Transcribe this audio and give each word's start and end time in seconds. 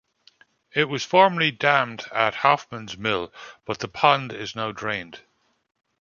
It 0.73 0.85
was 0.85 1.05
formerly 1.05 1.51
dammed 1.51 2.05
at 2.11 2.33
Hoffman's 2.33 2.97
Mill, 2.97 3.31
but 3.65 3.81
the 3.81 3.87
pond 3.87 4.33
is 4.33 4.55
now 4.55 4.71
drained. 4.71 5.19